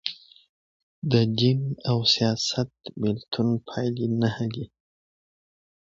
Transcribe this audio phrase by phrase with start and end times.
[1.11, 4.65] د دین او سیاست د بیلتون پایلي نهه دي.